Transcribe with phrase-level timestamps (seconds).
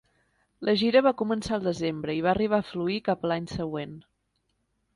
[0.67, 3.97] La gira va començar el desembre i va arribar a fluir cap a l'any següent.